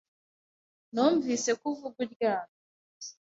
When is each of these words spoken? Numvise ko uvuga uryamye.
Numvise 0.93 1.49
ko 1.59 1.65
uvuga 1.73 1.97
uryamye. 2.05 2.57